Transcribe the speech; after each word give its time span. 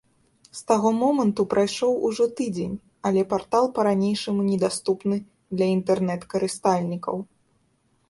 З 0.59 0.61
таго 0.69 0.91
моманту 1.01 1.45
прайшоў 1.51 1.91
ужо 2.07 2.25
тыдзень, 2.39 2.73
але 3.11 3.21
партал 3.35 3.65
па-ранейшаму 3.77 4.41
недаступны 4.51 5.23
для 5.55 5.65
інтэрнэт-карыстальнікаў. 5.79 7.17